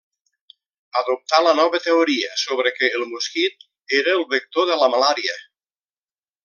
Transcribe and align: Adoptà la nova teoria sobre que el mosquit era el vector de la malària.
Adoptà 1.01 1.41
la 1.47 1.51
nova 1.59 1.81
teoria 1.87 2.31
sobre 2.45 2.73
que 2.79 2.91
el 3.01 3.07
mosquit 3.13 3.69
era 4.01 4.19
el 4.21 4.27
vector 4.35 4.69
de 4.71 4.83
la 4.85 4.93
malària. 4.97 5.41